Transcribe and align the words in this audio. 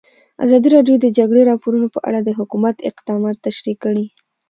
ازادي 0.45 0.69
راډیو 0.75 0.95
د 0.99 1.03
د 1.03 1.07
جګړې 1.17 1.43
راپورونه 1.51 1.87
په 1.95 1.99
اړه 2.07 2.19
د 2.23 2.29
حکومت 2.39 2.75
اقدامات 2.89 3.35
تشریح 3.47 3.75
کړي. 3.83 4.05